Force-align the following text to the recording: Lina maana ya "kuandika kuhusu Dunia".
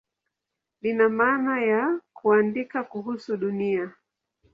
Lina 0.81 1.09
maana 1.09 1.59
ya 1.61 1.99
"kuandika 2.13 2.83
kuhusu 2.83 3.37
Dunia". 3.37 3.91